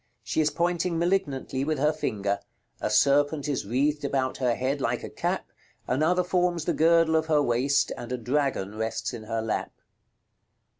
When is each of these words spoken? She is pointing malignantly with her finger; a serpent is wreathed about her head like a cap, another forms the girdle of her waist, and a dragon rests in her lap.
She 0.23 0.41
is 0.41 0.49
pointing 0.49 0.97
malignantly 0.97 1.63
with 1.63 1.77
her 1.77 1.93
finger; 1.93 2.39
a 2.79 2.89
serpent 2.89 3.47
is 3.47 3.67
wreathed 3.67 4.03
about 4.03 4.37
her 4.37 4.55
head 4.55 4.81
like 4.81 5.03
a 5.03 5.11
cap, 5.11 5.51
another 5.87 6.23
forms 6.23 6.65
the 6.65 6.73
girdle 6.73 7.15
of 7.15 7.27
her 7.27 7.43
waist, 7.43 7.91
and 7.95 8.11
a 8.11 8.17
dragon 8.17 8.75
rests 8.79 9.13
in 9.13 9.25
her 9.25 9.43
lap. 9.43 9.71